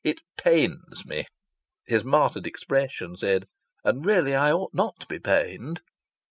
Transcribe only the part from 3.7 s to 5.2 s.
"And really I ought not to be